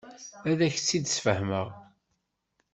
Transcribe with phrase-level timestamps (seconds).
[0.49, 1.67] Ad ak-tt-id-sfehmeɣ.